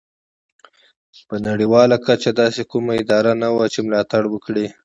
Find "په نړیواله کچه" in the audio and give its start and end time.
1.27-2.31